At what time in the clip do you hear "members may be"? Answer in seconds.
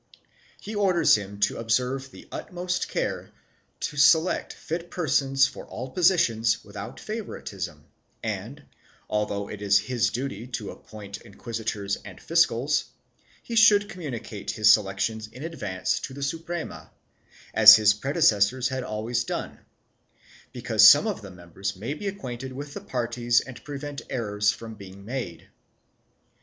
21.29-22.07